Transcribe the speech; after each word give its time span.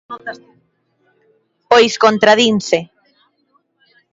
Pois 1.69 1.93
contradinse. 2.03 2.79